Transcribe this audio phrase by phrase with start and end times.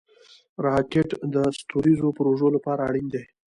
[0.65, 3.23] راکټ د ستوریزو پروژو لپاره اړین دی